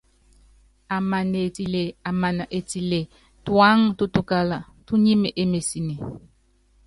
Amana 2.09 2.43
etile 2.59 3.01
tuáŋtutukála, 3.45 4.57
túnyími 4.85 5.29
émesine. 5.43 5.95